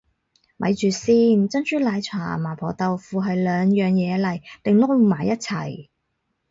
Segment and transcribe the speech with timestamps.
[0.57, 5.89] 咪住先，珍珠奶茶麻婆豆腐係兩樣嘢嚟定撈埋一齊